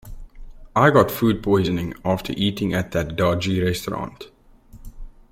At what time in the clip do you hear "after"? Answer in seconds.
2.03-2.33